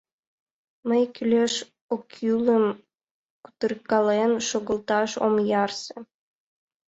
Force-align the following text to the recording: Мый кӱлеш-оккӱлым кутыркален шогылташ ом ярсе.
Мый 0.87 1.03
кӱлеш-оккӱлым 1.15 2.65
кутыркален 3.43 4.31
шогылташ 4.47 5.11
ом 5.25 5.33
ярсе. 5.63 5.97